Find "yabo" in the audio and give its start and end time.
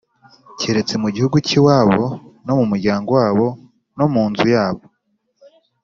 4.55-4.83